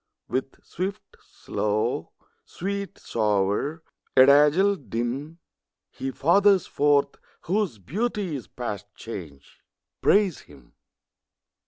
[0.27, 2.11] With swift, slow;
[2.43, 3.83] sweet, sour;
[4.17, 5.37] adazzle, dim;
[5.91, 9.61] He fathers forth whose beauty is past change:
[10.01, 10.73] Praise him.